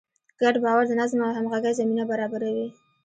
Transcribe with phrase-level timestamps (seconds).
[0.41, 2.67] ګډ باور د نظم او همغږۍ زمینه برابروي.